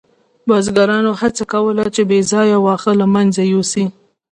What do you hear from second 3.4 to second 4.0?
یوسي.